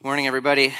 [0.00, 0.74] Morning, everybody.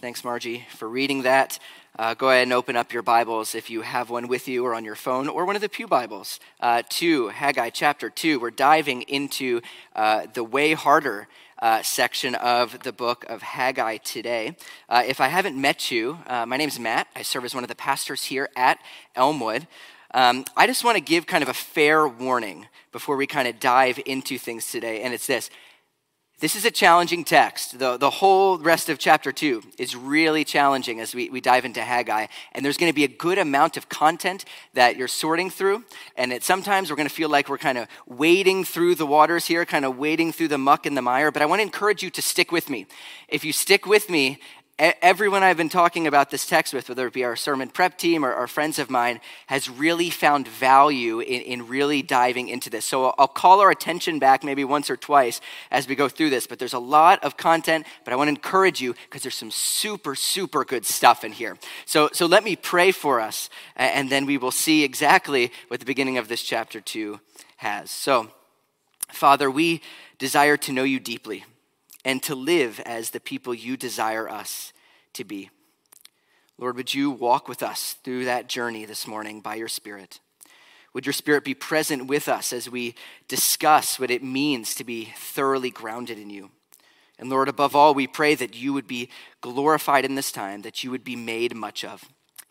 [0.00, 1.60] Thanks, Margie, for reading that.
[1.96, 4.74] Uh, go ahead and open up your Bibles if you have one with you or
[4.74, 8.40] on your phone or one of the Pew Bibles uh, to Haggai chapter 2.
[8.40, 9.60] We're diving into
[9.94, 11.28] uh, the way harder
[11.60, 14.56] uh, section of the book of Haggai today.
[14.88, 17.06] Uh, if I haven't met you, uh, my name is Matt.
[17.14, 18.80] I serve as one of the pastors here at
[19.14, 19.68] Elmwood.
[20.12, 23.60] Um, I just want to give kind of a fair warning before we kind of
[23.60, 25.48] dive into things today, and it's this
[26.40, 27.80] this is a challenging text.
[27.80, 31.82] The, the whole rest of chapter 2 is really challenging as we, we dive into
[31.82, 32.26] Haggai.
[32.52, 35.82] And there's going to be a good amount of content that you're sorting through.
[36.16, 39.46] And it, sometimes we're going to feel like we're kind of wading through the waters
[39.46, 41.32] here, kind of wading through the muck and the mire.
[41.32, 42.86] But I want to encourage you to stick with me.
[43.26, 44.38] If you stick with me,
[44.78, 48.24] everyone I've been talking about this text with, whether it be our sermon prep team
[48.24, 52.84] or, or friends of mine, has really found value in, in, really diving into this.
[52.84, 56.46] So I'll call our attention back maybe once or twice as we go through this,
[56.46, 59.50] but there's a lot of content, but I want to encourage you because there's some
[59.50, 61.58] super, super good stuff in here.
[61.84, 65.86] So, so let me pray for us, and then we will see exactly what the
[65.86, 67.18] beginning of this chapter 2
[67.56, 67.90] has.
[67.90, 68.28] So,
[69.08, 69.80] Father, we
[70.18, 71.44] desire to know you deeply
[72.04, 74.72] and to live as the people you desire us
[75.14, 75.50] to be.
[76.58, 80.20] Lord, would you walk with us through that journey this morning by your Spirit?
[80.92, 82.94] Would your Spirit be present with us as we
[83.28, 86.50] discuss what it means to be thoroughly grounded in you?
[87.18, 89.08] And Lord, above all, we pray that you would be
[89.40, 92.04] glorified in this time, that you would be made much of.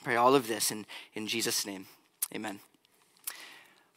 [0.03, 1.87] pray all of this in, in Jesus' name.
[2.35, 2.59] Amen.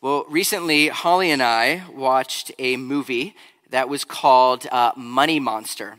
[0.00, 3.36] Well, recently, Holly and I watched a movie
[3.70, 5.96] that was called uh, Money Monster.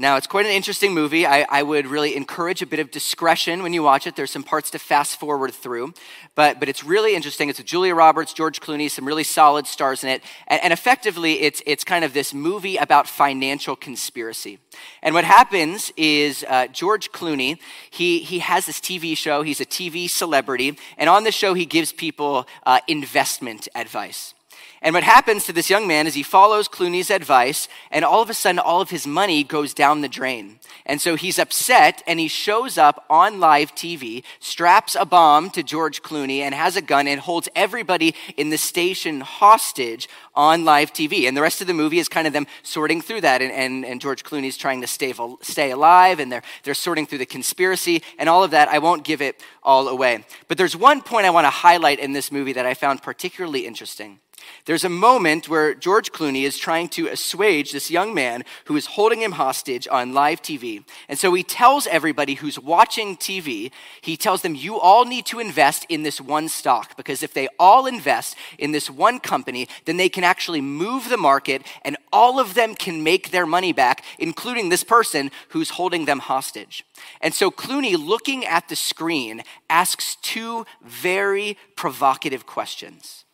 [0.00, 1.26] Now, it's quite an interesting movie.
[1.26, 4.14] I, I, would really encourage a bit of discretion when you watch it.
[4.14, 5.92] There's some parts to fast forward through,
[6.36, 7.48] but, but it's really interesting.
[7.48, 10.22] It's with Julia Roberts, George Clooney, some really solid stars in it.
[10.46, 14.60] And, and effectively, it's, it's kind of this movie about financial conspiracy.
[15.02, 17.58] And what happens is uh, George Clooney,
[17.90, 19.42] he, he has this TV show.
[19.42, 20.78] He's a TV celebrity.
[20.96, 24.34] And on the show, he gives people uh, investment advice.
[24.80, 28.30] And what happens to this young man is he follows Clooney's advice, and all of
[28.30, 30.60] a sudden, all of his money goes down the drain.
[30.86, 35.64] And so he's upset, and he shows up on live TV, straps a bomb to
[35.64, 40.92] George Clooney, and has a gun, and holds everybody in the station hostage on live
[40.92, 41.26] TV.
[41.26, 43.84] And the rest of the movie is kind of them sorting through that, and, and,
[43.84, 45.12] and George Clooney's trying to stay,
[45.42, 48.68] stay alive, and they're, they're sorting through the conspiracy, and all of that.
[48.68, 50.24] I won't give it all away.
[50.46, 53.66] But there's one point I want to highlight in this movie that I found particularly
[53.66, 54.20] interesting.
[54.64, 58.86] There's a moment where George Clooney is trying to assuage this young man who is
[58.86, 60.84] holding him hostage on live TV.
[61.08, 65.40] And so he tells everybody who's watching TV, he tells them, You all need to
[65.40, 69.96] invest in this one stock because if they all invest in this one company, then
[69.96, 74.04] they can actually move the market and all of them can make their money back,
[74.18, 76.84] including this person who's holding them hostage.
[77.20, 83.24] And so Clooney, looking at the screen, asks two very provocative questions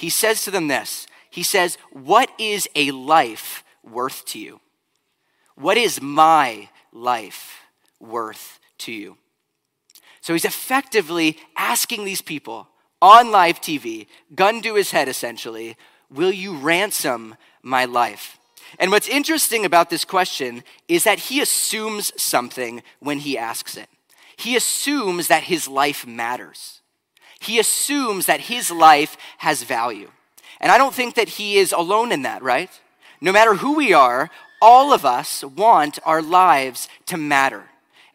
[0.00, 4.60] he says to them this He says, What is a life worth to you?
[5.56, 7.66] What is my life
[8.00, 9.18] worth to you?
[10.22, 12.68] So he's effectively asking these people
[13.02, 15.76] on live TV, gun to his head essentially,
[16.10, 18.38] Will you ransom my life?
[18.78, 23.90] And what's interesting about this question is that he assumes something when he asks it.
[24.38, 26.79] He assumes that his life matters
[27.40, 30.10] he assumes that his life has value.
[30.60, 32.70] And I don't think that he is alone in that, right?
[33.20, 34.30] No matter who we are,
[34.62, 37.64] all of us want our lives to matter.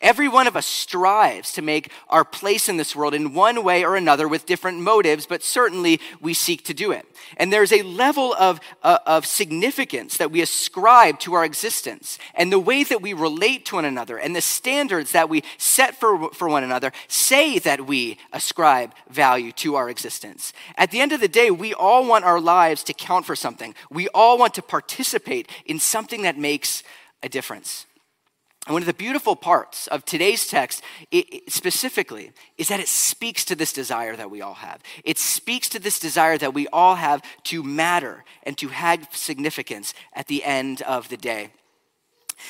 [0.05, 3.83] Every one of us strives to make our place in this world in one way
[3.83, 7.07] or another with different motives, but certainly we seek to do it.
[7.37, 12.51] And there's a level of, uh, of significance that we ascribe to our existence and
[12.51, 16.29] the way that we relate to one another and the standards that we set for,
[16.33, 20.53] for one another say that we ascribe value to our existence.
[20.77, 23.73] At the end of the day, we all want our lives to count for something.
[23.89, 26.83] We all want to participate in something that makes
[27.23, 27.87] a difference.
[28.65, 30.81] And one of the beautiful parts of today's text
[31.11, 34.81] it, it specifically is that it speaks to this desire that we all have.
[35.03, 39.93] It speaks to this desire that we all have to matter and to have significance
[40.13, 41.49] at the end of the day.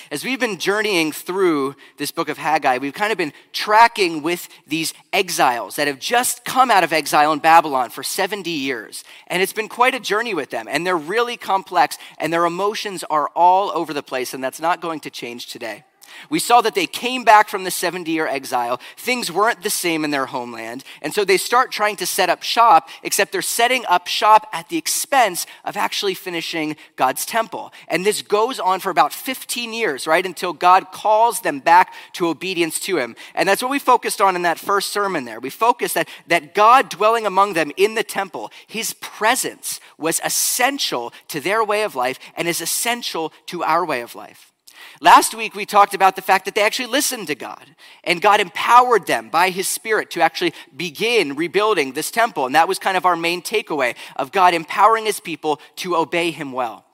[0.10, 4.48] As we've been journeying through this book of Haggai, we've kind of been tracking with
[4.66, 9.04] these exiles that have just come out of exile in Babylon for 70 years.
[9.28, 10.68] And it's been quite a journey with them.
[10.70, 14.82] And they're really complex, and their emotions are all over the place, and that's not
[14.82, 15.84] going to change today.
[16.30, 18.80] We saw that they came back from the 70 year exile.
[18.98, 20.84] Things weren't the same in their homeland.
[21.02, 24.70] And so they start trying to set up shop, except they're setting up shop at
[24.70, 27.74] the expense of actually finishing God's temple.
[27.88, 30.26] And this goes on for about 15 years, right?
[30.26, 33.16] Until God calls them back to obedience to Him.
[33.34, 35.40] And that's what we focused on in that first sermon there.
[35.40, 41.14] We focused that, that God dwelling among them in the temple, His presence was essential
[41.30, 44.55] to their way of life and is essential to our way of life.
[45.02, 48.40] Last week, we talked about the fact that they actually listened to God, and God
[48.40, 52.46] empowered them by His Spirit to actually begin rebuilding this temple.
[52.46, 56.32] And that was kind of our main takeaway of God empowering His people to obey
[56.32, 56.86] Him well.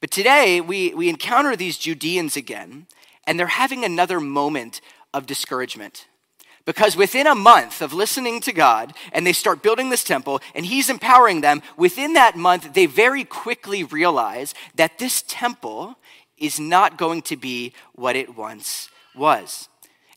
[0.00, 2.86] But today, we, we encounter these Judeans again,
[3.24, 4.80] and they're having another moment
[5.12, 6.06] of discouragement.
[6.64, 10.64] Because within a month of listening to God, and they start building this temple, and
[10.64, 15.96] He's empowering them, within that month, they very quickly realize that this temple
[16.40, 19.68] is not going to be what it once was.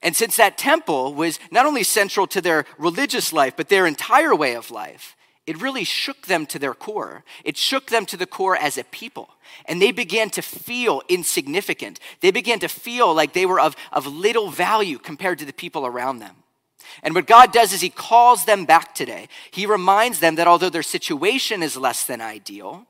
[0.01, 4.35] And since that temple was not only central to their religious life, but their entire
[4.35, 5.15] way of life,
[5.45, 7.23] it really shook them to their core.
[7.43, 9.29] It shook them to the core as a people.
[9.65, 11.99] And they began to feel insignificant.
[12.21, 15.85] They began to feel like they were of, of little value compared to the people
[15.85, 16.35] around them.
[17.01, 19.27] And what God does is He calls them back today.
[19.51, 22.85] He reminds them that although their situation is less than ideal,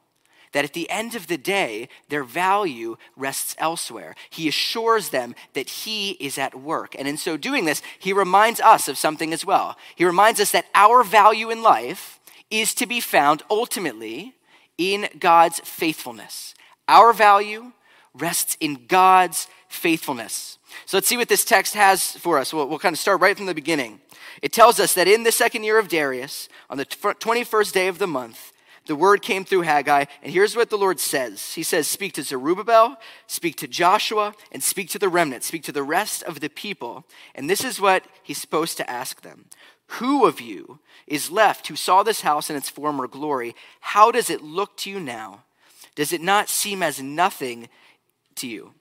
[0.54, 4.16] that at the end of the day, their value rests elsewhere.
[4.30, 6.96] He assures them that He is at work.
[6.98, 9.78] And in so doing this, He reminds us of something as well.
[9.96, 12.20] He reminds us that our value in life
[12.50, 14.36] is to be found ultimately
[14.78, 16.56] in God's faithfulness.
[16.88, 17.74] Our value
[18.14, 20.58] rests in God's faithfulness.
[20.86, 22.54] So let's see what this text has for us.
[22.54, 24.02] We'll, we'll, kind of start right from the beginning.
[24.42, 27.98] It tells us that in the second year of Darius, on the 21st day of
[27.98, 28.53] the month,
[28.86, 32.24] the word came through Haggai, and here's what the Lord says He says, Speak to
[32.24, 32.98] Zerubbabel,
[33.28, 37.06] speak to Joshua, and speak to the remnant, speak to the rest of the people.
[37.34, 39.46] And this is what he's supposed to ask them
[39.88, 43.56] Who of you is left who saw this house in its former glory?
[43.80, 45.44] How does it look to you now?
[45.96, 47.70] Does it not seem as nothing
[48.36, 48.74] to you?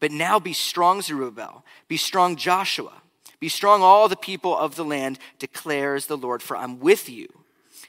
[0.00, 3.02] But now be strong, Zerubbabel, be strong, Joshua.
[3.38, 7.43] Be strong, all the people of the land, declares the Lord, for I'm with you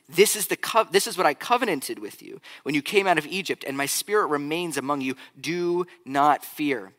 [0.07, 3.17] this is, the co- this is what I covenanted with you when you came out
[3.17, 5.15] of Egypt, and my spirit remains among you.
[5.39, 6.93] Do not fear.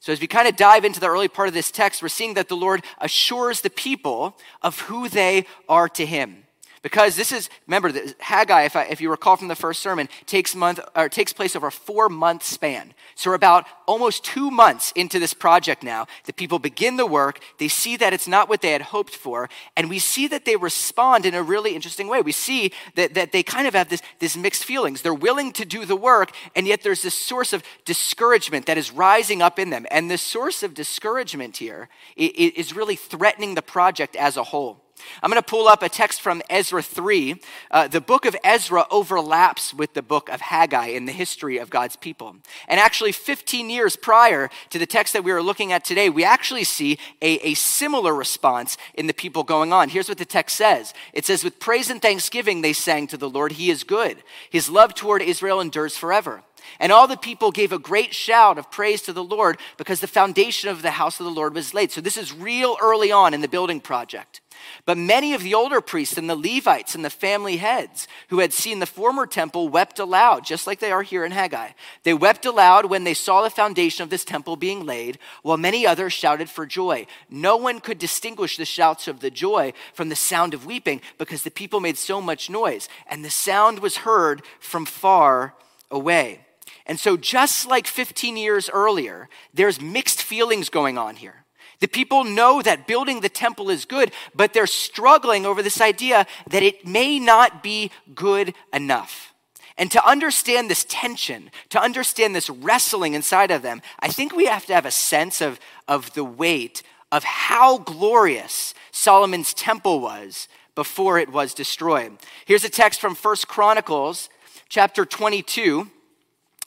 [0.00, 2.34] So, as we kind of dive into the early part of this text, we're seeing
[2.34, 6.45] that the Lord assures the people of who they are to Him.
[6.82, 10.54] Because this is, remember, Haggai, if, I, if you recall from the first sermon, takes,
[10.54, 12.94] month, or takes place over a four month span.
[13.14, 16.06] So we're about almost two months into this project now.
[16.24, 19.48] The people begin the work, they see that it's not what they had hoped for,
[19.76, 22.20] and we see that they respond in a really interesting way.
[22.20, 25.02] We see that, that they kind of have this, this mixed feelings.
[25.02, 28.90] They're willing to do the work, and yet there's this source of discouragement that is
[28.90, 29.86] rising up in them.
[29.90, 34.85] And the source of discouragement here is really threatening the project as a whole.
[35.22, 37.40] I'm going to pull up a text from Ezra 3.
[37.70, 41.70] Uh, the book of Ezra overlaps with the book of Haggai in the history of
[41.70, 42.36] God's people.
[42.68, 46.24] And actually, 15 years prior to the text that we are looking at today, we
[46.24, 49.88] actually see a, a similar response in the people going on.
[49.88, 53.30] Here's what the text says It says, With praise and thanksgiving they sang to the
[53.30, 54.22] Lord, He is good.
[54.50, 56.42] His love toward Israel endures forever.
[56.80, 60.06] And all the people gave a great shout of praise to the Lord because the
[60.06, 61.92] foundation of the house of the Lord was laid.
[61.92, 64.40] So this is real early on in the building project.
[64.84, 68.52] But many of the older priests and the Levites and the family heads who had
[68.52, 71.70] seen the former temple wept aloud, just like they are here in Haggai.
[72.02, 75.86] They wept aloud when they saw the foundation of this temple being laid, while many
[75.86, 77.06] others shouted for joy.
[77.30, 81.42] No one could distinguish the shouts of the joy from the sound of weeping because
[81.42, 85.54] the people made so much noise, and the sound was heard from far
[85.90, 86.40] away.
[86.86, 91.45] And so, just like 15 years earlier, there's mixed feelings going on here.
[91.80, 96.26] The people know that building the temple is good, but they're struggling over this idea
[96.48, 99.34] that it may not be good enough.
[99.78, 104.46] And to understand this tension, to understand this wrestling inside of them, I think we
[104.46, 110.48] have to have a sense of, of the weight of how glorious Solomon's temple was
[110.74, 112.16] before it was destroyed.
[112.46, 114.28] Here's a text from First Chronicles
[114.68, 115.90] chapter 22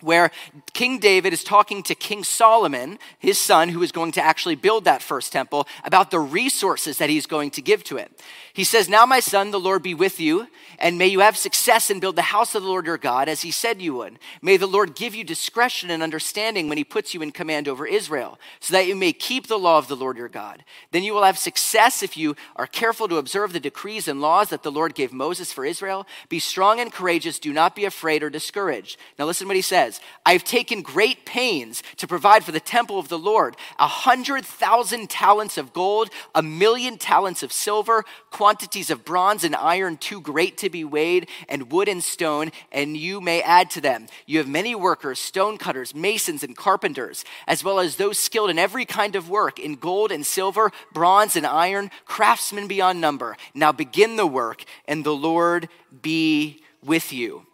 [0.01, 0.31] where
[0.73, 4.85] King David is talking to King Solomon, his son, who is going to actually build
[4.85, 8.11] that first temple, about the resources that he's going to give to it.
[8.53, 10.47] He says, Now, my son, the Lord be with you,
[10.79, 13.41] and may you have success and build the house of the Lord your God as
[13.41, 14.19] he said you would.
[14.41, 17.85] May the Lord give you discretion and understanding when he puts you in command over
[17.85, 20.63] Israel, so that you may keep the law of the Lord your God.
[20.91, 24.49] Then you will have success if you are careful to observe the decrees and laws
[24.49, 26.07] that the Lord gave Moses for Israel.
[26.27, 28.97] Be strong and courageous, do not be afraid or discouraged.
[29.17, 32.99] Now, listen what he says says, I've taken great pains to provide for the temple
[32.99, 38.89] of the Lord a hundred thousand talents of gold, a million talents of silver, quantities
[38.89, 43.21] of bronze and iron too great to be weighed, and wood and stone, and you
[43.21, 44.07] may add to them.
[44.25, 48.59] You have many workers, stone cutters, masons, and carpenters, as well as those skilled in
[48.59, 53.37] every kind of work, in gold and silver, bronze and iron, craftsmen beyond number.
[53.53, 55.69] Now begin the work, and the Lord
[56.01, 57.48] be with you.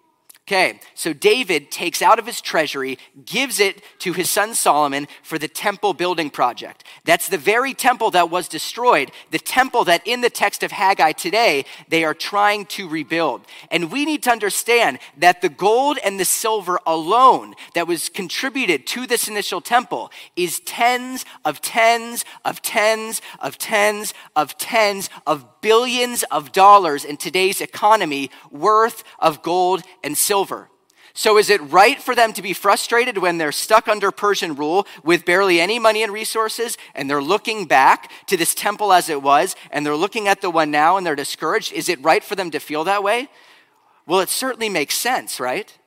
[0.48, 5.40] Okay, so David takes out of his treasury, gives it to his son Solomon for
[5.40, 6.84] the temple building project.
[7.04, 11.14] That's the very temple that was destroyed, the temple that in the text of Haggai
[11.14, 13.42] today they are trying to rebuild.
[13.72, 18.86] And we need to understand that the gold and the silver alone that was contributed
[18.86, 25.44] to this initial temple is tens of tens of tens of tens of tens of
[25.62, 30.35] billions of dollars in today's economy worth of gold and silver.
[31.18, 34.86] So, is it right for them to be frustrated when they're stuck under Persian rule
[35.02, 39.22] with barely any money and resources and they're looking back to this temple as it
[39.22, 41.72] was and they're looking at the one now and they're discouraged?
[41.72, 43.30] Is it right for them to feel that way?
[44.06, 45.78] Well, it certainly makes sense, right?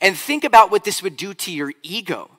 [0.00, 2.30] And think about what this would do to your ego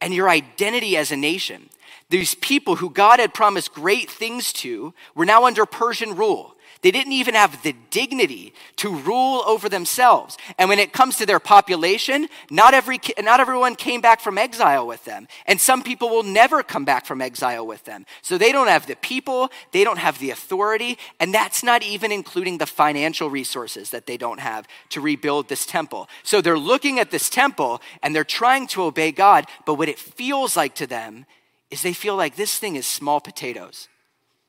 [0.00, 1.70] and your identity as a nation.
[2.10, 6.54] These people who God had promised great things to were now under Persian rule.
[6.80, 10.38] They didn't even have the dignity to rule over themselves.
[10.58, 14.86] And when it comes to their population, not, every, not everyone came back from exile
[14.86, 15.26] with them.
[15.46, 18.06] And some people will never come back from exile with them.
[18.22, 22.12] So they don't have the people, they don't have the authority, and that's not even
[22.12, 26.08] including the financial resources that they don't have to rebuild this temple.
[26.22, 29.98] So they're looking at this temple and they're trying to obey God, but what it
[29.98, 31.26] feels like to them
[31.70, 33.88] is they feel like this thing is small potatoes.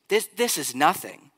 [0.10, 1.29] This, this is nothing.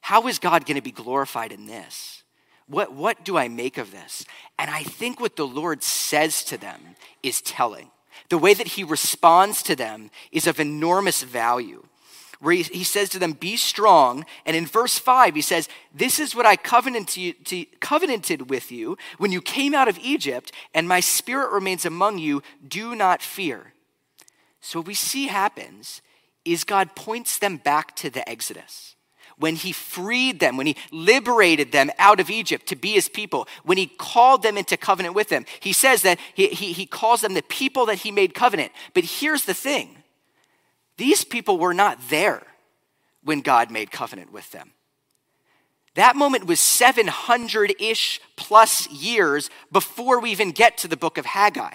[0.00, 2.22] How is God going to be glorified in this?
[2.66, 4.24] What, what do I make of this?
[4.58, 6.80] And I think what the Lord says to them
[7.22, 7.90] is telling.
[8.28, 11.84] The way that he responds to them is of enormous value.
[12.38, 14.24] Where he, he says to them, Be strong.
[14.46, 18.96] And in verse 5, he says, This is what I covenanted, to, covenanted with you
[19.18, 22.42] when you came out of Egypt, and my spirit remains among you.
[22.66, 23.74] Do not fear.
[24.60, 26.02] So, what we see happens
[26.44, 28.94] is God points them back to the Exodus.
[29.40, 33.48] When he freed them, when he liberated them out of Egypt to be his people,
[33.64, 37.22] when he called them into covenant with them, he says that he, he, he calls
[37.22, 38.70] them the people that he made covenant.
[38.94, 39.96] But here's the thing
[40.98, 42.42] these people were not there
[43.24, 44.72] when God made covenant with them.
[45.94, 51.24] That moment was 700 ish plus years before we even get to the book of
[51.26, 51.74] Haggai.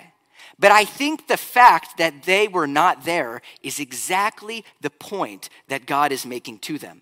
[0.58, 5.86] But I think the fact that they were not there is exactly the point that
[5.86, 7.02] God is making to them.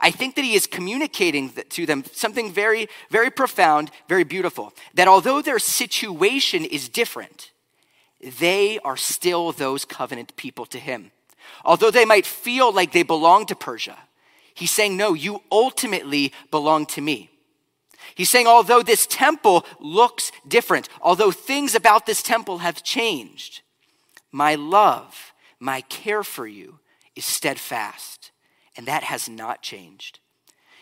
[0.00, 4.72] I think that he is communicating to them something very, very profound, very beautiful.
[4.94, 7.52] That although their situation is different,
[8.20, 11.12] they are still those covenant people to him.
[11.64, 13.96] Although they might feel like they belong to Persia,
[14.54, 17.30] he's saying, No, you ultimately belong to me.
[18.14, 23.62] He's saying, although this temple looks different, although things about this temple have changed,
[24.30, 26.78] my love, my care for you
[27.16, 28.23] is steadfast,
[28.76, 30.20] and that has not changed.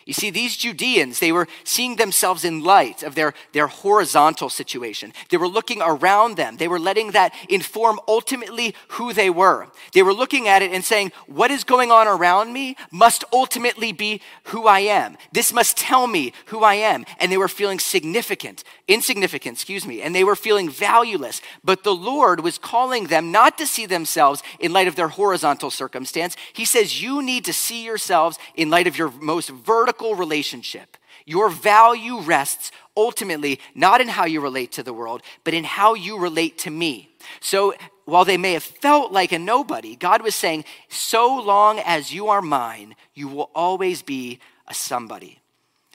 [0.05, 5.13] You see, these Judeans, they were seeing themselves in light of their, their horizontal situation.
[5.29, 6.57] They were looking around them.
[6.57, 9.67] They were letting that inform ultimately who they were.
[9.93, 13.93] They were looking at it and saying, What is going on around me must ultimately
[13.93, 15.15] be who I am.
[15.31, 17.05] This must tell me who I am.
[17.19, 21.41] And they were feeling significant, insignificant, excuse me, and they were feeling valueless.
[21.63, 25.71] But the Lord was calling them not to see themselves in light of their horizontal
[25.71, 26.35] circumstance.
[26.51, 30.97] He says, You need to see yourselves in light of your most vertical vertical relationship.
[31.25, 35.93] Your value rests ultimately not in how you relate to the world, but in how
[35.93, 37.09] you relate to me.
[37.39, 37.73] So
[38.05, 42.27] while they may have felt like a nobody, God was saying, so long as you
[42.27, 45.39] are mine, you will always be a somebody.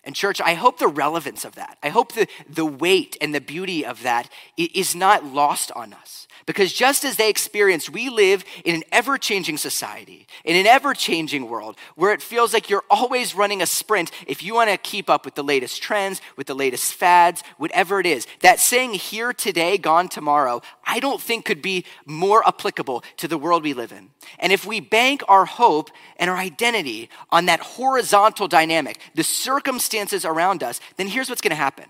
[0.04, 3.40] And, church, I hope the relevance of that, I hope the, the weight and the
[3.40, 6.27] beauty of that is not lost on us.
[6.48, 10.94] Because just as they experienced, we live in an ever changing society, in an ever
[10.94, 14.78] changing world where it feels like you're always running a sprint if you want to
[14.78, 18.26] keep up with the latest trends, with the latest fads, whatever it is.
[18.40, 23.36] That saying here today, gone tomorrow, I don't think could be more applicable to the
[23.36, 24.08] world we live in.
[24.38, 30.24] And if we bank our hope and our identity on that horizontal dynamic, the circumstances
[30.24, 31.84] around us, then here's what's going to happen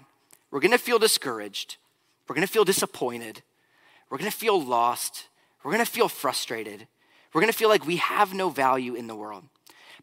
[0.50, 1.76] we're going to feel discouraged,
[2.28, 3.44] we're going to feel disappointed
[4.10, 5.28] we're to feel lost.
[5.62, 6.86] We're to feel frustrated.
[7.32, 9.44] We're to feel like we have no value in the world.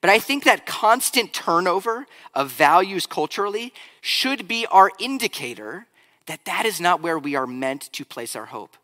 [0.02, 5.88] But I think that constant turnover of values culturally should be our indicator
[6.28, 8.78] that that is not where we are meant to place our hope.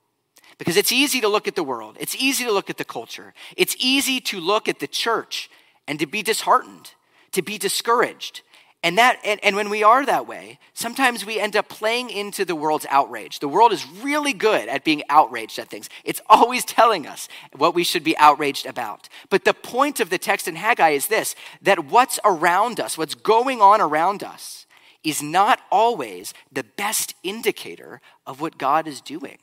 [0.58, 3.34] Because it's easy to look at the world, it's easy to look at the culture,
[3.58, 5.50] it's easy to look at the church
[5.88, 6.94] and to be disheartened,
[7.32, 8.42] to be discouraged.
[8.84, 12.46] And that and, and when we are that way, sometimes we end up playing into
[12.46, 13.40] the world's outrage.
[13.40, 15.88] The world is really good at being outraged at things.
[16.04, 19.08] It's always telling us what we should be outraged about.
[19.30, 23.14] But the point of the text in Haggai is this that what's around us, what's
[23.16, 24.66] going on around us,
[25.04, 29.38] is not always the best indicator of what God is doing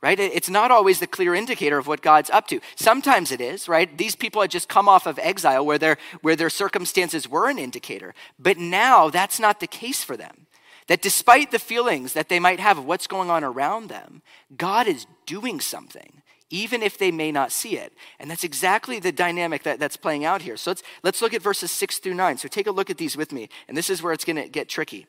[0.00, 0.18] right?
[0.20, 2.60] It's not always the clear indicator of what God's up to.
[2.76, 3.96] Sometimes it is, right?
[3.98, 7.58] These people had just come off of exile where their, where their circumstances were an
[7.58, 8.14] indicator.
[8.38, 10.46] But now that's not the case for them.
[10.86, 14.22] That despite the feelings that they might have of what's going on around them,
[14.56, 17.92] God is doing something, even if they may not see it.
[18.20, 20.56] And that's exactly the dynamic that, that's playing out here.
[20.56, 22.38] So let's, let's look at verses six through nine.
[22.38, 23.48] So take a look at these with me.
[23.66, 25.06] And this is where it's going to get tricky.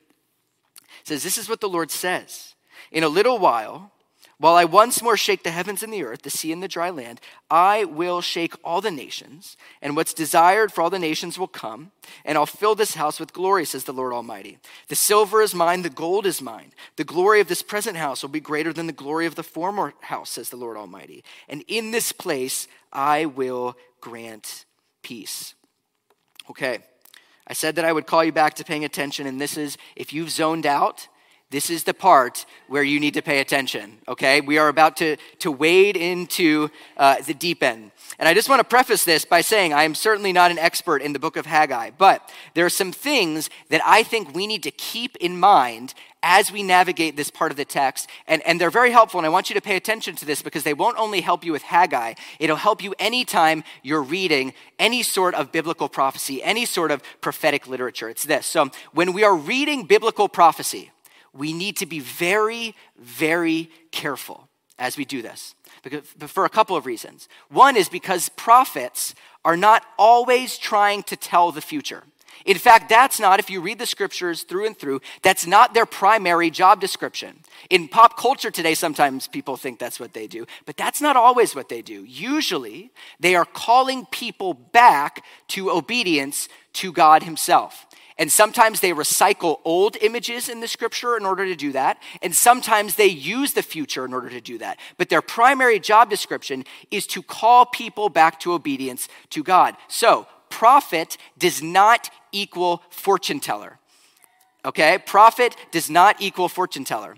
[1.02, 2.56] It says, This is what the Lord says.
[2.92, 3.92] In a little while,
[4.40, 6.90] while I once more shake the heavens and the earth, the sea and the dry
[6.90, 7.20] land,
[7.52, 11.92] I will shake all the nations, and what's desired for all the nations will come,
[12.24, 14.58] and I'll fill this house with glory, says the Lord Almighty.
[14.88, 16.72] The silver is mine, the gold is mine.
[16.96, 19.94] The glory of this present house will be greater than the glory of the former
[20.00, 21.24] house, says the Lord Almighty.
[21.50, 24.64] And in this place I will grant
[25.02, 25.54] peace.
[26.50, 26.80] Okay,
[27.46, 30.14] I said that I would call you back to paying attention, and this is if
[30.14, 31.10] you've zoned out,
[31.52, 34.40] this is the part where you need to pay attention, okay?
[34.40, 37.92] We are about to, to wade into uh, the deep end.
[38.20, 41.02] And I just want to preface this by saying I am certainly not an expert
[41.02, 44.62] in the book of Haggai, but there are some things that I think we need
[44.64, 48.10] to keep in mind as we navigate this part of the text.
[48.28, 50.64] And, and they're very helpful, and I want you to pay attention to this because
[50.64, 55.34] they won't only help you with Haggai, it'll help you anytime you're reading any sort
[55.34, 58.10] of biblical prophecy, any sort of prophetic literature.
[58.10, 58.46] It's this.
[58.46, 60.92] So when we are reading biblical prophecy,
[61.34, 66.76] we need to be very, very careful as we do this because, for a couple
[66.76, 67.28] of reasons.
[67.50, 69.14] One is because prophets
[69.46, 72.04] are not always trying to tell the future.
[72.46, 75.86] In fact, that's not, if you read the scriptures through and through, that's not their
[75.86, 77.40] primary job description.
[77.70, 81.54] In pop culture today, sometimes people think that's what they do, but that's not always
[81.54, 82.04] what they do.
[82.06, 87.86] Usually, they are calling people back to obedience to God Himself.
[88.20, 92.00] And sometimes they recycle old images in the scripture in order to do that.
[92.22, 94.78] And sometimes they use the future in order to do that.
[94.98, 99.78] But their primary job description is to call people back to obedience to God.
[99.88, 103.80] So, prophet does not equal fortune teller.
[104.66, 104.98] Okay?
[105.06, 107.16] Prophet does not equal fortune teller.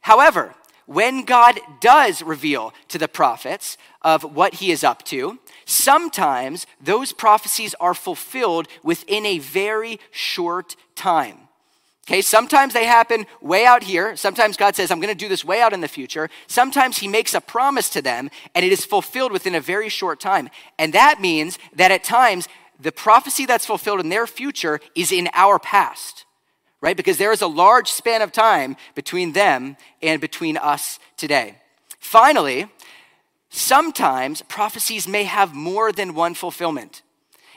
[0.00, 0.54] However,
[0.86, 7.12] when God does reveal to the prophets of what he is up to, sometimes those
[7.12, 11.38] prophecies are fulfilled within a very short time.
[12.08, 14.14] Okay, sometimes they happen way out here.
[14.14, 16.30] Sometimes God says, I'm going to do this way out in the future.
[16.46, 20.20] Sometimes He makes a promise to them and it is fulfilled within a very short
[20.20, 20.48] time.
[20.78, 22.46] And that means that at times,
[22.78, 26.25] the prophecy that's fulfilled in their future is in our past,
[26.86, 26.96] right?
[26.96, 31.56] Because there is a large span of time between them and between us today.
[31.98, 32.68] Finally,
[33.56, 37.00] Sometimes prophecies may have more than one fulfillment.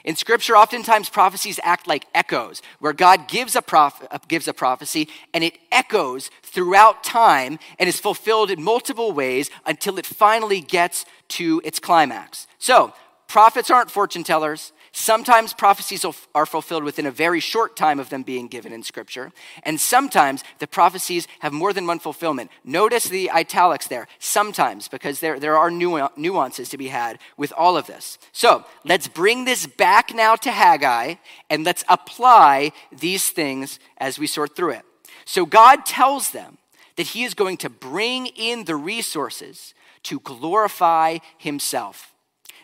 [0.02, 4.54] In scripture, oftentimes prophecies act like echoes, where God gives a, prof- uh, gives a
[4.54, 10.62] prophecy and it echoes throughout time and is fulfilled in multiple ways until it finally
[10.62, 12.46] gets to its climax.
[12.58, 12.94] So,
[13.28, 18.24] prophets aren't fortune tellers, Sometimes prophecies are fulfilled within a very short time of them
[18.24, 19.30] being given in Scripture,
[19.62, 22.50] and sometimes the prophecies have more than one fulfillment.
[22.64, 27.76] Notice the italics there, sometimes, because there, there are nuances to be had with all
[27.76, 28.18] of this.
[28.32, 31.14] So let's bring this back now to Haggai,
[31.48, 34.82] and let's apply these things as we sort through it.
[35.24, 36.58] So God tells them
[36.96, 39.72] that He is going to bring in the resources
[40.02, 42.09] to glorify Himself.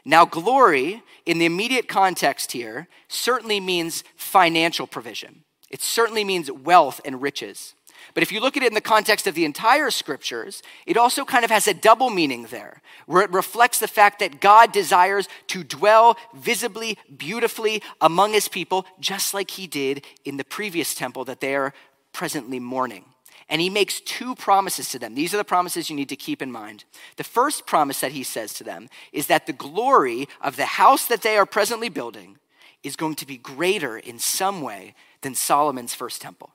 [0.09, 5.43] Now, glory in the immediate context here certainly means financial provision.
[5.69, 7.75] It certainly means wealth and riches.
[8.15, 11.25] But if you look at it in the context of the entire scriptures, it also
[11.25, 15.29] kind of has a double meaning there, where it reflects the fact that God desires
[15.49, 21.25] to dwell visibly, beautifully among his people, just like he did in the previous temple
[21.25, 21.75] that they are
[22.13, 23.07] presently mourning.
[23.49, 25.15] And he makes two promises to them.
[25.15, 26.85] These are the promises you need to keep in mind.
[27.17, 31.07] The first promise that he says to them is that the glory of the house
[31.07, 32.39] that they are presently building
[32.83, 36.51] is going to be greater in some way than Solomon's first temple.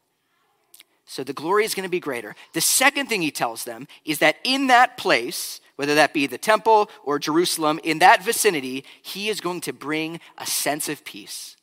[1.06, 2.36] So the glory is going to be greater.
[2.54, 6.38] The second thing he tells them is that in that place, whether that be the
[6.38, 11.58] temple or Jerusalem, in that vicinity, he is going to bring a sense of peace.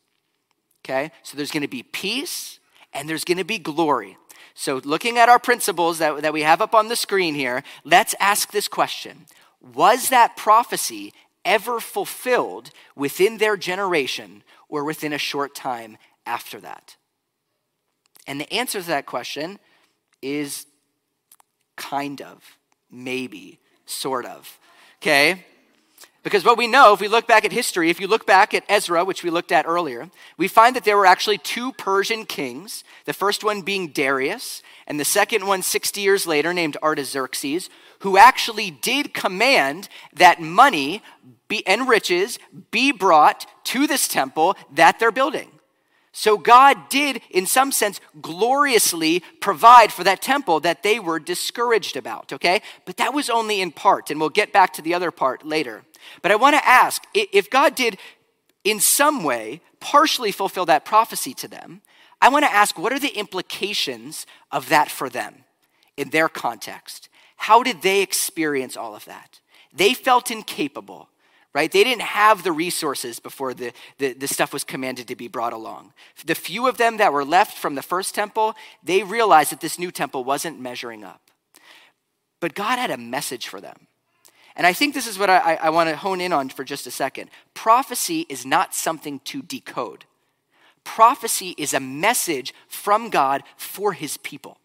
[0.85, 1.13] Okay?
[1.23, 2.59] So there's going to be peace
[2.93, 4.19] and there's going to be glory.
[4.61, 8.17] So, looking at our principles that, that we have up on the screen here, let's
[8.19, 9.27] ask this question
[9.61, 11.13] Was that prophecy
[11.45, 16.97] ever fulfilled within their generation or within a short time after that?
[18.27, 19.61] And the answer to that question
[20.23, 20.67] is
[21.77, 22.43] kind of,
[22.91, 24.59] maybe, sort of.
[25.01, 25.47] Okay?
[26.29, 28.63] Because what we know, if we look back at history, if you look back at
[28.69, 32.85] Ezra, which we looked at earlier, we find that there were actually two Persian kings,
[33.07, 38.19] the first one being Darius, and the second one 60 years later named Artaxerxes, who
[38.19, 41.03] actually did command that money
[41.49, 42.39] be, and riches
[42.71, 45.58] be brought to this temple that they're building.
[46.19, 51.97] So God did, in some sense, gloriously provide for that temple that they were discouraged
[51.97, 52.61] about, okay?
[52.85, 55.85] But that was only in part, and we'll get back to the other part later.
[56.21, 57.99] But I want to ask if God did,
[58.65, 61.83] in some way, partially fulfill that prophecy to them,
[62.21, 65.45] I want to ask what are the implications of that for them
[65.97, 67.09] in their context?
[67.37, 69.39] How did they experience all of that?
[69.73, 71.11] They felt incapable
[71.55, 71.73] right?
[71.73, 75.53] They didn't have the resources before the, the, the, stuff was commanded to be brought
[75.53, 75.93] along.
[76.25, 79.79] The few of them that were left from the first temple, they realized that this
[79.79, 81.21] new temple wasn't measuring up.
[82.41, 83.87] But God had a message for them.
[84.57, 86.87] And I think this is what I, I want to hone in on for just
[86.87, 87.31] a second.
[87.55, 90.05] Prophecy is not something to decode,
[90.85, 94.59] prophecy is a message from God for his people.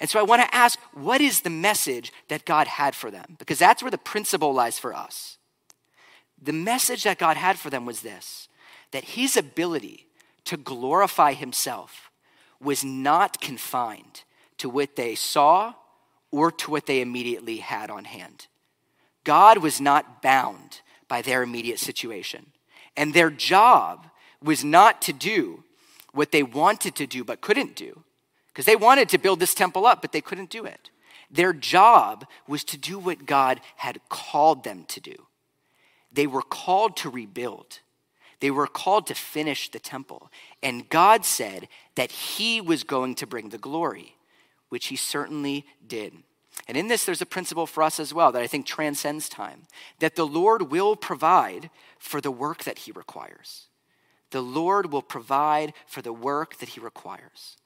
[0.00, 3.34] And so I want to ask, what is the message that God had for them?
[3.38, 5.37] Because that's where the principle lies for us.
[6.40, 8.48] The message that God had for them was this
[8.90, 10.06] that his ability
[10.44, 12.10] to glorify himself
[12.60, 14.22] was not confined
[14.56, 15.74] to what they saw
[16.30, 18.46] or to what they immediately had on hand.
[19.24, 22.46] God was not bound by their immediate situation.
[22.96, 24.06] And their job
[24.42, 25.64] was not to do
[26.12, 28.04] what they wanted to do but couldn't do.
[28.48, 30.90] Because they wanted to build this temple up, but they couldn't do it.
[31.30, 35.26] Their job was to do what God had called them to do.
[36.12, 37.80] They were called to rebuild.
[38.40, 40.30] They were called to finish the temple.
[40.62, 44.16] And God said that He was going to bring the glory,
[44.68, 46.14] which He certainly did.
[46.66, 49.62] And in this, there's a principle for us as well that I think transcends time
[50.00, 53.66] that the Lord will provide for the work that He requires.
[54.30, 57.56] The Lord will provide for the work that He requires.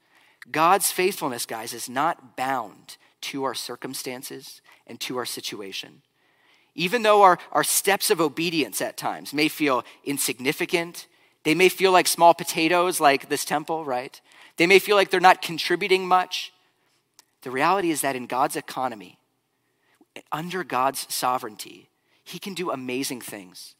[0.50, 6.02] God's faithfulness, guys, is not bound to our circumstances and to our situation.
[6.74, 11.06] Even though our, our steps of obedience at times may feel insignificant,
[11.44, 14.20] they may feel like small potatoes, like this temple, right?
[14.56, 16.52] They may feel like they're not contributing much.
[17.42, 19.18] The reality is that in God's economy,
[20.30, 21.88] under God's sovereignty,
[22.24, 23.74] He can do amazing things.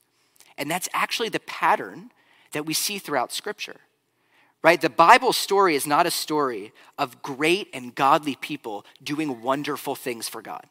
[0.58, 2.10] And that's actually the pattern
[2.52, 3.80] that we see throughout Scripture,
[4.62, 4.80] right?
[4.80, 10.28] The Bible story is not a story of great and godly people doing wonderful things
[10.28, 10.66] for God.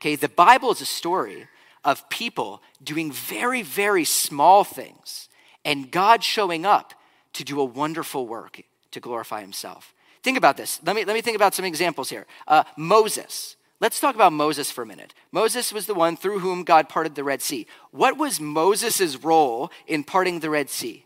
[0.00, 1.48] Okay, the Bible is a story
[1.84, 5.28] of people doing very, very small things
[5.64, 6.94] and God showing up
[7.34, 9.94] to do a wonderful work to glorify himself.
[10.22, 10.80] Think about this.
[10.84, 12.26] Let me, let me think about some examples here.
[12.46, 13.56] Uh, Moses.
[13.80, 15.14] Let's talk about Moses for a minute.
[15.30, 17.66] Moses was the one through whom God parted the Red Sea.
[17.92, 21.04] What was Moses' role in parting the Red Sea?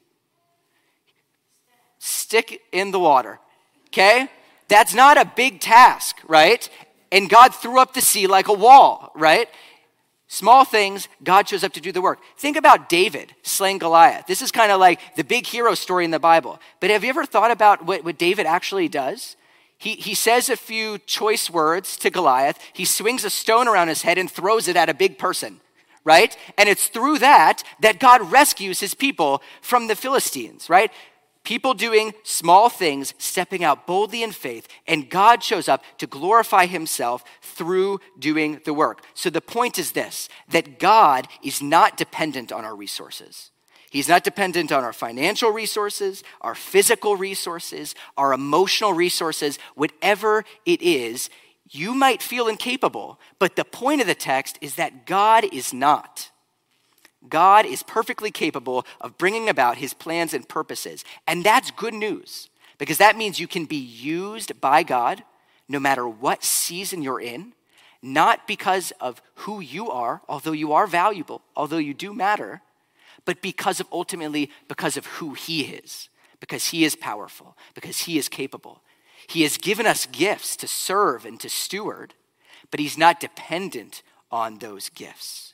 [1.99, 3.41] Stick in the water.
[3.89, 4.29] Okay?
[4.69, 6.67] That's not a big task, right?
[7.13, 9.49] And God threw up the sea like a wall, right?
[10.27, 12.19] Small things, God shows up to do the work.
[12.39, 14.27] Think about David slaying Goliath.
[14.27, 16.59] This is kind of like the big hero story in the Bible.
[16.81, 19.37] But have you ever thought about what, what David actually does?
[19.77, 22.59] He, he says a few choice words to Goliath.
[22.73, 25.61] He swings a stone around his head and throws it at a big person,
[26.03, 26.35] right?
[26.57, 30.91] And it's through that that God rescues his people from the Philistines, right?
[31.45, 36.67] People doing small things, stepping out boldly in faith, and God shows up to glorify
[36.67, 39.03] himself through doing the work.
[39.15, 43.51] So the point is this that God is not dependent on our resources.
[43.91, 50.81] He's not dependent on our financial resources, our physical resources, our emotional resources, whatever it
[50.81, 51.29] is.
[51.69, 56.32] You might feel incapable, but the point of the text is that God is not.
[57.29, 61.05] God is perfectly capable of bringing about his plans and purposes.
[61.27, 65.23] And that's good news because that means you can be used by God
[65.69, 67.53] no matter what season you're in,
[68.03, 72.61] not because of who you are, although you are valuable, although you do matter,
[73.25, 76.09] but because of ultimately because of who he is,
[76.41, 78.83] because he is powerful, because he is capable.
[79.29, 82.15] He has given us gifts to serve and to steward,
[82.71, 85.52] but he's not dependent on those gifts.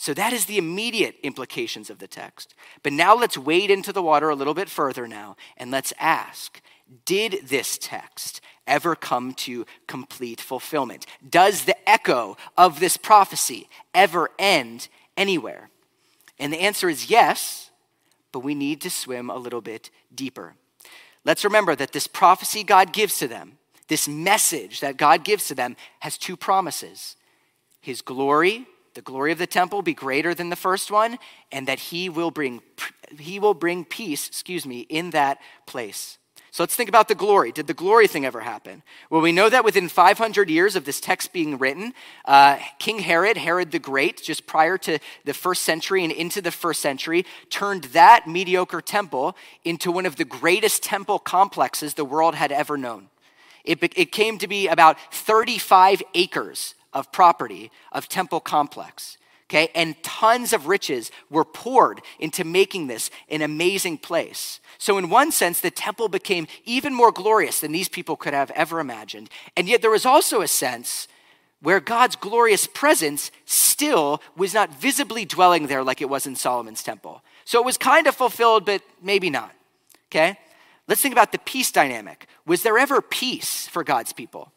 [0.00, 2.54] So that is the immediate implications of the text.
[2.82, 6.62] But now let's wade into the water a little bit further now and let's ask
[7.04, 11.04] did this text ever come to complete fulfillment?
[11.28, 15.68] Does the echo of this prophecy ever end anywhere?
[16.38, 17.70] And the answer is yes,
[18.32, 20.54] but we need to swim a little bit deeper.
[21.26, 23.58] Let's remember that this prophecy God gives to them,
[23.88, 27.16] this message that God gives to them, has two promises
[27.82, 31.18] His glory, the glory of the temple, be greater than the first one,
[31.52, 32.62] and that He will bring,
[33.18, 36.18] he will bring peace, excuse me, in that place.
[36.52, 37.52] So let's think about the glory.
[37.52, 38.82] Did the glory thing ever happen?
[39.08, 43.36] Well, we know that within 500 years of this text being written, uh, King Herod,
[43.36, 47.84] Herod the Great, just prior to the first century and into the first century, turned
[47.84, 53.10] that mediocre temple into one of the greatest temple complexes the world had ever known.
[53.64, 59.16] It, it came to be about 35 acres of property of temple complex
[59.50, 59.68] okay?
[59.74, 64.60] And tons of riches were poured into making this an amazing place.
[64.78, 68.52] So, in one sense, the temple became even more glorious than these people could have
[68.52, 69.28] ever imagined.
[69.56, 71.08] And yet, there was also a sense
[71.60, 76.82] where God's glorious presence still was not visibly dwelling there like it was in Solomon's
[76.82, 77.22] temple.
[77.44, 79.52] So, it was kind of fulfilled, but maybe not,
[80.08, 80.38] okay?
[80.86, 82.26] Let's think about the peace dynamic.
[82.46, 84.52] Was there ever peace for God's people?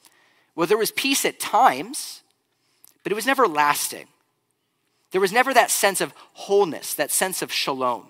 [0.56, 2.23] Well, there was peace at times,
[3.04, 4.08] but it was never lasting.
[5.12, 8.08] There was never that sense of wholeness, that sense of shalom.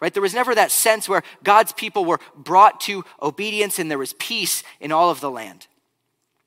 [0.00, 0.12] Right?
[0.12, 4.14] There was never that sense where God's people were brought to obedience and there was
[4.14, 5.66] peace in all of the land.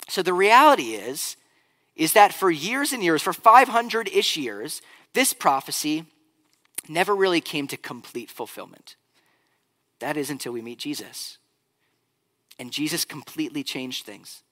[0.09, 1.37] So the reality is
[1.95, 4.81] is that for years and years, for 500-ish years,
[5.13, 6.03] this prophecy
[6.89, 8.97] never really came to complete fulfillment.
[9.99, 11.37] That is until we meet Jesus.
[12.59, 14.43] And Jesus completely changed things.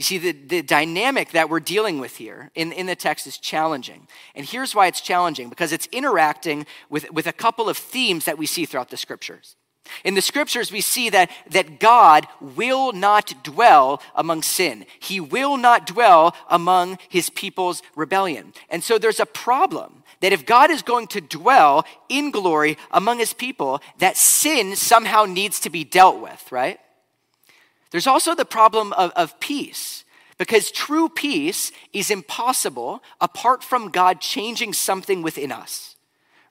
[0.00, 3.36] You see, the, the dynamic that we're dealing with here in, in the text is
[3.36, 4.08] challenging.
[4.34, 8.38] And here's why it's challenging because it's interacting with, with a couple of themes that
[8.38, 9.56] we see throughout the scriptures.
[10.02, 14.86] In the scriptures, we see that, that God will not dwell among sin.
[15.00, 18.54] He will not dwell among his people's rebellion.
[18.70, 23.18] And so there's a problem that if God is going to dwell in glory among
[23.18, 26.80] his people, that sin somehow needs to be dealt with, right?
[27.90, 30.04] There's also the problem of, of peace,
[30.38, 35.96] because true peace is impossible apart from God changing something within us.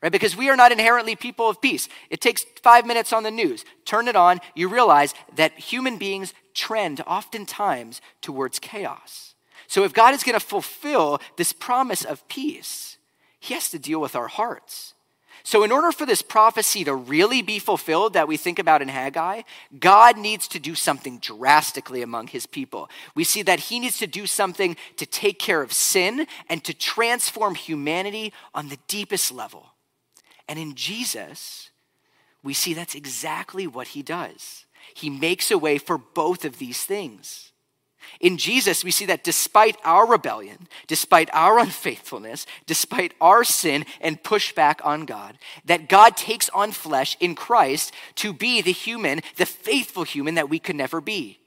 [0.02, 0.12] Right?
[0.12, 1.90] Because we are not inherently people of peace.
[2.10, 3.66] It takes five minutes on the news.
[3.84, 9.36] Turn it on, you realize that human beings trend oftentimes towards chaos.
[9.68, 12.98] So if God is going to fulfill this promise of peace,
[13.40, 14.94] he has to deal with our hearts.
[15.50, 18.88] So, in order for this prophecy to really be fulfilled that we think about in
[18.88, 19.42] Haggai,
[19.80, 22.88] God needs to do something drastically among his people.
[23.16, 26.74] We see that he needs to do something to take care of sin and to
[26.76, 29.74] transform humanity on the deepest level.
[30.48, 31.72] And in Jesus,
[32.44, 34.68] we see that's exactly what he does.
[34.94, 37.54] He makes a way for both of these things.
[38.20, 44.22] In Jesus, we see that despite our rebellion, despite our unfaithfulness, despite our sin and
[44.24, 49.46] pushback on God, that God takes on flesh in Christ to be the human, the
[49.46, 51.40] faithful human that we could never be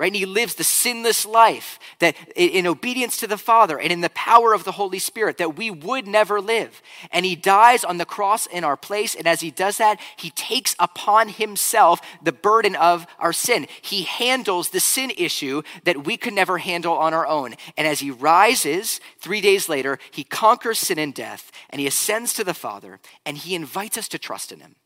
[0.00, 0.06] right?
[0.06, 4.08] And he lives the sinless life that in obedience to the Father and in the
[4.08, 6.80] power of the Holy Spirit that we would never live.
[7.12, 9.14] And he dies on the cross in our place.
[9.14, 13.66] And as he does that, he takes upon himself the burden of our sin.
[13.82, 17.54] He handles the sin issue that we could never handle on our own.
[17.76, 22.32] And as he rises three days later, he conquers sin and death and he ascends
[22.34, 24.76] to the Father and he invites us to trust in him.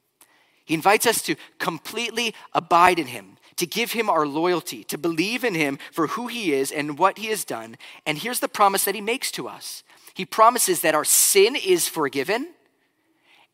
[0.64, 5.44] He invites us to completely abide in him, to give him our loyalty, to believe
[5.44, 7.76] in him for who he is and what he has done.
[8.06, 9.82] And here's the promise that he makes to us
[10.14, 12.48] He promises that our sin is forgiven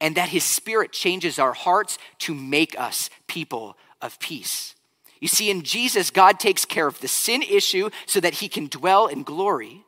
[0.01, 4.75] and that his spirit changes our hearts to make us people of peace.
[5.21, 8.67] You see, in Jesus, God takes care of the sin issue so that he can
[8.69, 9.85] dwell in glory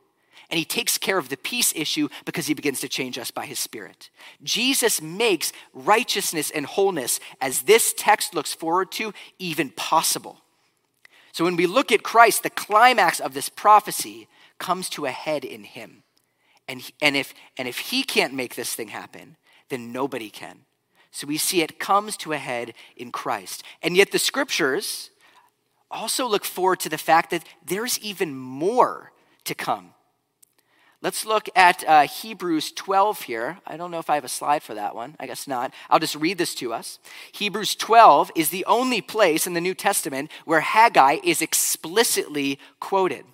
[0.52, 3.46] and he takes care of the peace issue because he begins to change us by
[3.46, 4.10] his spirit.
[4.42, 10.42] Jesus makes righteousness and wholeness, as this text looks forward to, even possible.
[11.32, 15.42] So when we look at Christ, the climax of this prophecy comes to a head
[15.46, 16.02] in him.
[16.68, 19.36] And, and, if, and if he can't make this thing happen,
[19.70, 20.66] then nobody can.
[21.12, 23.62] So we see it comes to a head in Christ.
[23.82, 25.08] And yet the scriptures
[25.90, 29.12] also look forward to the fact that there's even more
[29.44, 29.94] to come.
[31.02, 33.58] Let's look at uh, Hebrews 12 here.
[33.66, 35.16] I don't know if I have a slide for that one.
[35.18, 35.74] I guess not.
[35.90, 37.00] I'll just read this to us.
[37.32, 43.24] Hebrews 12 is the only place in the New Testament where Haggai is explicitly quoted.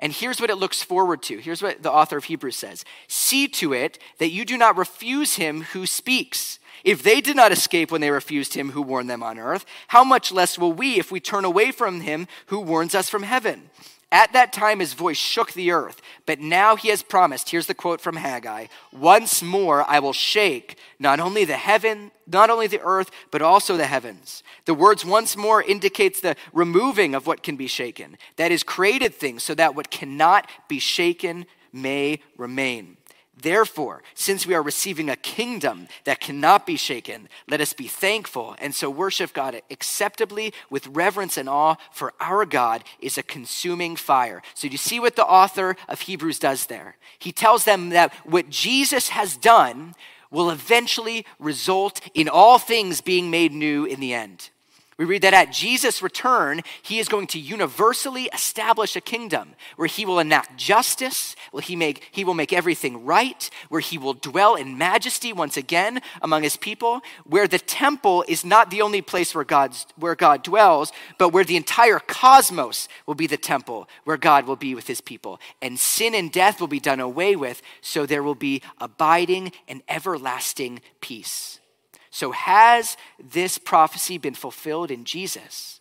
[0.00, 1.36] And here's what it looks forward to.
[1.36, 5.34] Here's what the author of Hebrews says See to it that you do not refuse
[5.34, 6.58] him who speaks.
[6.82, 10.02] If they did not escape when they refused him who warned them on earth, how
[10.02, 13.68] much less will we if we turn away from him who warns us from heaven?
[14.10, 17.50] At that time, his voice shook the earth, but now he has promised.
[17.50, 22.48] Here's the quote from Haggai Once more I will shake not only the heaven, not
[22.48, 24.42] only the earth, but also the heavens.
[24.64, 28.16] The words once more indicates the removing of what can be shaken.
[28.36, 32.97] That is, created things so that what cannot be shaken may remain.
[33.40, 38.56] Therefore, since we are receiving a kingdom that cannot be shaken, let us be thankful
[38.58, 43.94] and so worship God acceptably with reverence and awe, for our God is a consuming
[43.94, 44.42] fire.
[44.54, 46.96] So, do you see what the author of Hebrews does there?
[47.18, 49.94] He tells them that what Jesus has done
[50.30, 54.50] will eventually result in all things being made new in the end.
[54.98, 59.86] We read that at Jesus' return, he is going to universally establish a kingdom where
[59.86, 64.14] he will enact justice, where he, make, he will make everything right, where he will
[64.14, 69.00] dwell in majesty once again among his people, where the temple is not the only
[69.00, 73.88] place where, God's, where God dwells, but where the entire cosmos will be the temple
[74.02, 75.38] where God will be with his people.
[75.62, 79.80] And sin and death will be done away with, so there will be abiding and
[79.88, 81.60] everlasting peace.
[82.10, 85.80] So, has this prophecy been fulfilled in Jesus?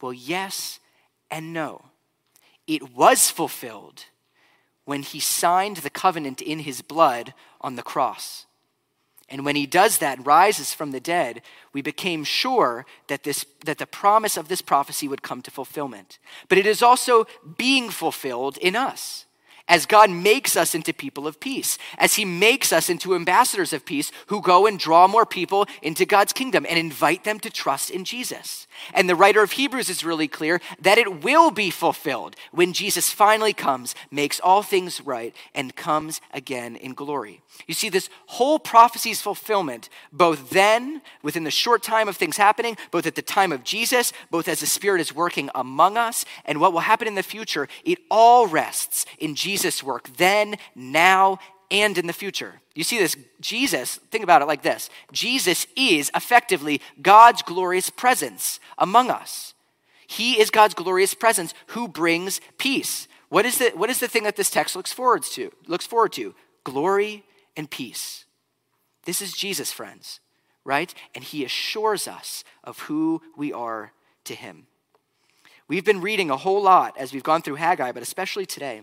[0.00, 0.80] Well, yes
[1.30, 1.86] and no.
[2.66, 4.04] It was fulfilled
[4.84, 8.46] when he signed the covenant in his blood on the cross.
[9.28, 11.42] And when he does that, rises from the dead,
[11.74, 16.18] we became sure that, this, that the promise of this prophecy would come to fulfillment.
[16.48, 17.26] But it is also
[17.58, 19.26] being fulfilled in us
[19.68, 23.84] as God makes us into people of peace, as He makes us into ambassadors of
[23.84, 27.90] peace who go and draw more people into God's kingdom and invite them to trust
[27.90, 28.66] in Jesus.
[28.94, 33.10] And the writer of Hebrews is really clear that it will be fulfilled when Jesus
[33.10, 37.42] finally comes, makes all things right, and comes again in glory.
[37.66, 42.76] You see, this whole prophecy's fulfillment, both then, within the short time of things happening,
[42.90, 46.60] both at the time of Jesus, both as the Spirit is working among us, and
[46.60, 51.38] what will happen in the future, it all rests in Jesus' work then, now,
[51.70, 52.60] and in the future.
[52.74, 58.60] You see this, Jesus, think about it like this Jesus is effectively God's glorious presence
[58.78, 59.54] among us.
[60.06, 63.08] He is God's glorious presence who brings peace.
[63.28, 65.50] What is the, what is the thing that this text looks forward to?
[65.66, 67.24] Looks forward to glory
[67.56, 68.24] and peace.
[69.04, 70.20] This is Jesus, friends,
[70.64, 70.94] right?
[71.14, 73.92] And he assures us of who we are
[74.24, 74.66] to him.
[75.66, 78.82] We've been reading a whole lot as we've gone through Haggai, but especially today,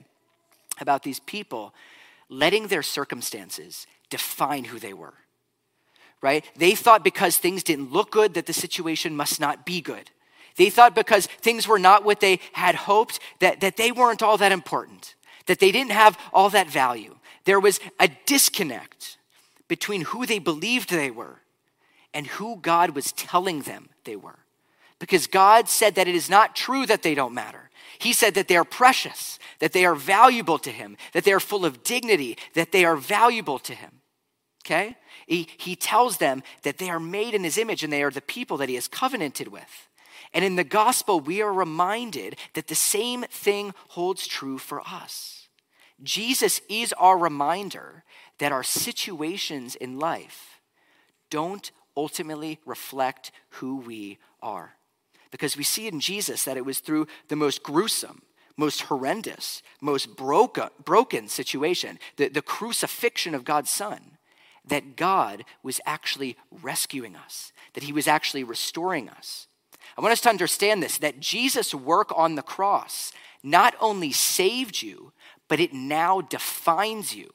[0.79, 1.73] about these people
[2.29, 5.13] letting their circumstances define who they were.
[6.21, 6.45] Right?
[6.55, 10.09] They thought because things didn't look good that the situation must not be good.
[10.55, 14.37] They thought because things were not what they had hoped that, that they weren't all
[14.37, 15.15] that important,
[15.47, 17.15] that they didn't have all that value.
[17.43, 19.17] There was a disconnect
[19.67, 21.41] between who they believed they were
[22.13, 24.39] and who God was telling them they were.
[24.99, 27.64] Because God said that it is not true that they don't matter.
[27.99, 31.39] He said that they are precious, that they are valuable to him, that they are
[31.39, 34.01] full of dignity, that they are valuable to him.
[34.65, 34.95] Okay?
[35.27, 38.21] He, he tells them that they are made in his image and they are the
[38.21, 39.89] people that he has covenanted with.
[40.33, 45.47] And in the gospel, we are reminded that the same thing holds true for us.
[46.03, 48.03] Jesus is our reminder
[48.39, 50.59] that our situations in life
[51.29, 54.73] don't ultimately reflect who we are.
[55.31, 58.21] Because we see in Jesus that it was through the most gruesome,
[58.57, 64.17] most horrendous, most broken, broken situation, the, the crucifixion of God's Son,
[64.67, 69.47] that God was actually rescuing us, that He was actually restoring us.
[69.97, 73.11] I want us to understand this that Jesus' work on the cross
[73.43, 75.13] not only saved you,
[75.47, 77.31] but it now defines you.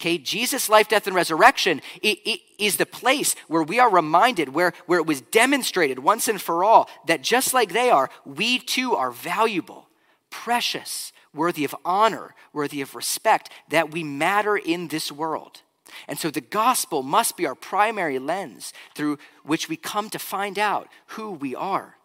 [0.00, 5.00] Okay, Jesus' life, death, and resurrection is the place where we are reminded, where, where
[5.00, 9.10] it was demonstrated once and for all, that just like they are, we too are
[9.10, 9.88] valuable
[10.30, 15.62] precious, worthy of honor, worthy of respect, that we matter in this world.
[16.06, 20.58] And so the gospel must be our primary lens through which we come to find
[20.58, 21.96] out who we are.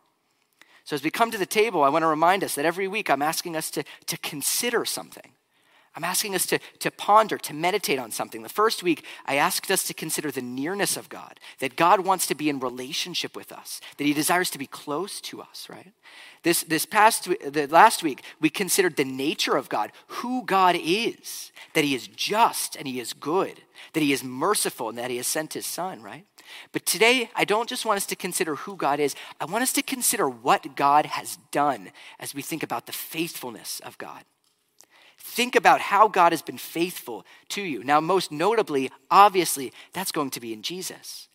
[0.86, 3.10] So as we come to the table, I want to remind us that every week
[3.10, 5.32] I'm asking us to, to consider something.
[5.96, 8.42] I'm asking us to, to ponder, to meditate on something.
[8.42, 12.26] The first week, I asked us to consider the nearness of God, that God wants
[12.28, 15.94] to be in relationship with us, that He desires to be close to us, right?
[16.42, 21.52] This, this past, the last week, we considered the nature of God, who God is,
[21.74, 23.62] that He is just and He is good,
[23.94, 26.26] that He is merciful and that He has sent His Son, right?
[26.72, 29.74] But today, I don't just want us to consider who God is, I want us
[29.74, 34.24] to consider what God has done as we think about the faithfulness of God.
[35.26, 37.82] Think about how God has been faithful to you.
[37.82, 41.30] Now, most notably, obviously, that's going to be in Jesus.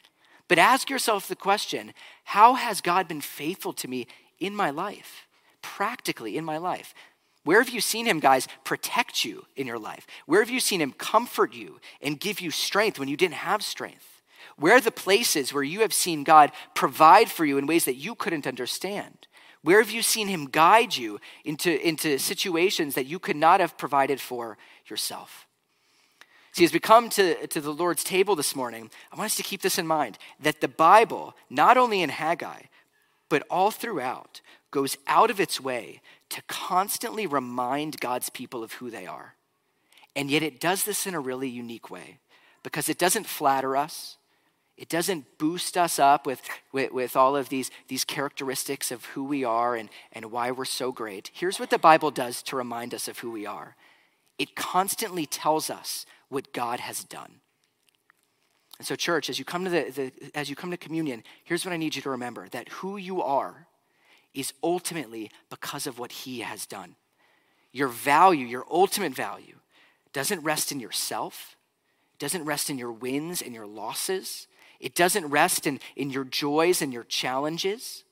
[0.47, 4.07] But ask yourself the question how has God been faithful to me
[4.39, 5.26] in my life?
[5.62, 6.95] Practically in my life.
[7.45, 10.07] Where have you seen him, guys, protect you in your life?
[10.26, 13.62] Where have you seen him comfort you and give you strength when you didn't have
[13.62, 14.22] strength?
[14.59, 17.95] Where are the places where you have seen God provide for you in ways that
[17.95, 19.28] you couldn't understand?
[19.62, 23.76] Where have you seen him guide you into, into situations that you could not have
[23.78, 24.56] provided for
[24.86, 25.46] yourself?
[26.52, 29.42] See, as we come to, to the Lord's table this morning, I want us to
[29.42, 32.62] keep this in mind that the Bible, not only in Haggai,
[33.28, 34.40] but all throughout,
[34.70, 36.00] goes out of its way
[36.30, 39.34] to constantly remind God's people of who they are.
[40.14, 42.18] And yet it does this in a really unique way
[42.62, 44.18] because it doesn't flatter us,
[44.79, 46.41] it doesn't boost us up with,
[46.72, 50.64] with, with, all of these, these characteristics of who we are and, and why we're
[50.64, 51.33] so great.
[51.35, 53.76] Here's what the Bible does to remind us of who we are
[54.39, 57.41] it constantly tells us what God has done.
[58.79, 61.64] And so, church, as you come to the, the, as you come to communion, here's
[61.64, 63.66] what I need you to remember: that who you are
[64.35, 66.95] is ultimately because of what He has done.
[67.72, 69.57] Your value, your ultimate value,
[70.12, 71.57] doesn't rest in yourself,
[72.20, 74.47] doesn't rest in your wins and your losses.
[74.81, 78.05] It doesn't rest in, in your joys and your challenges.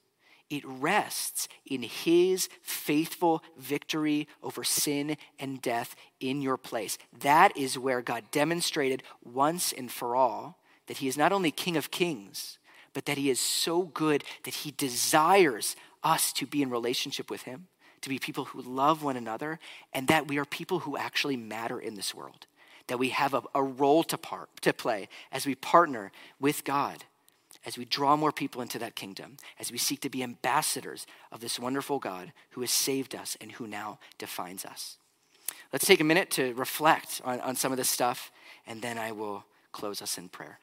[0.49, 6.99] It rests in his faithful victory over sin and death in your place.
[7.21, 11.77] That is where God demonstrated once and for all that he is not only King
[11.77, 12.59] of kings,
[12.95, 17.43] but that he is so good that he desires us to be in relationship with
[17.43, 17.67] him,
[18.01, 19.59] to be people who love one another,
[19.93, 22.47] and that we are people who actually matter in this world
[22.89, 27.05] that we have a, a role to, part, to play as we partner with God,
[27.65, 31.41] as we draw more people into that kingdom, as we seek to be ambassadors of
[31.41, 34.99] this wonderful God who has saved us and who now defines us.
[35.73, 38.31] Let's take a minute to reflect on, on some of this stuff,
[38.67, 40.61] and then I will close us in prayer.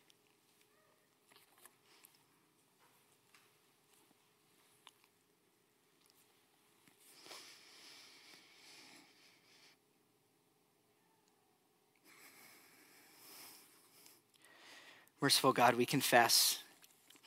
[15.23, 16.57] Merciful God, we confess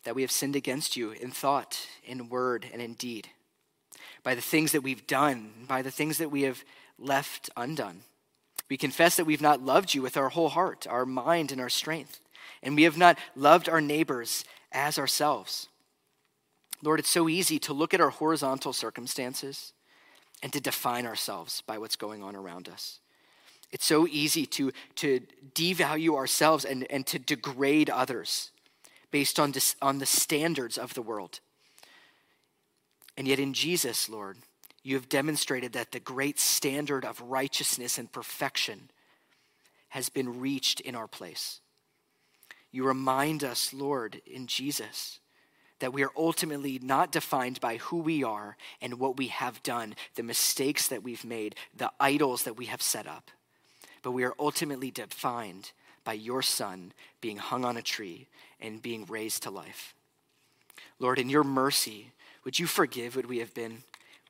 [0.04, 3.28] that we have sinned against you in thought, in word, and in deed,
[4.22, 6.62] by the things that we've done, by the things that we have
[6.98, 8.02] left undone.
[8.68, 11.70] We confess that we've not loved you with our whole heart, our mind, and our
[11.70, 12.20] strength,
[12.62, 15.70] and we have not loved our neighbors as ourselves.
[16.82, 19.72] Lord, it's so easy to look at our horizontal circumstances
[20.42, 23.00] and to define ourselves by what's going on around us.
[23.72, 25.20] It's so easy to, to
[25.54, 28.50] devalue ourselves and, and to degrade others
[29.10, 31.40] based on, dis, on the standards of the world.
[33.16, 34.36] And yet, in Jesus, Lord,
[34.82, 38.90] you have demonstrated that the great standard of righteousness and perfection
[39.88, 41.60] has been reached in our place.
[42.70, 45.18] You remind us, Lord, in Jesus,
[45.80, 49.94] that we are ultimately not defined by who we are and what we have done,
[50.14, 53.30] the mistakes that we've made, the idols that we have set up
[54.06, 55.72] but we are ultimately defined
[56.04, 58.28] by your Son being hung on a tree
[58.60, 59.96] and being raised to life.
[61.00, 62.12] Lord, in your mercy,
[62.44, 63.78] would you forgive what we have been?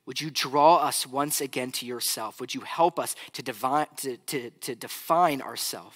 [0.07, 2.41] Would you draw us once again to yourself?
[2.41, 5.95] Would you help us to, divine, to, to, to define ourselves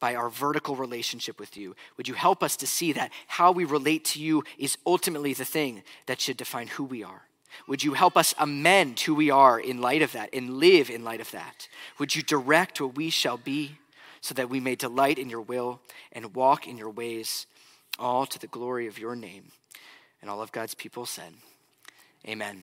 [0.00, 1.76] by our vertical relationship with you?
[1.98, 5.44] Would you help us to see that how we relate to you is ultimately the
[5.44, 7.24] thing that should define who we are?
[7.66, 11.04] Would you help us amend who we are in light of that and live in
[11.04, 11.68] light of that?
[11.98, 13.78] Would you direct what we shall be
[14.20, 15.80] so that we may delight in your will
[16.12, 17.46] and walk in your ways,
[17.98, 19.52] all to the glory of your name?
[20.20, 21.34] And all of God's people said,
[22.26, 22.62] Amen.